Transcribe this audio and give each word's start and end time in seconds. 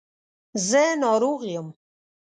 زه 0.67 0.83
ناروغ 1.03 1.41
یم 1.55 1.67